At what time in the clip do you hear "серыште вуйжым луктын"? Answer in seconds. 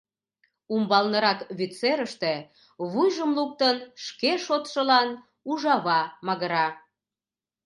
1.79-3.75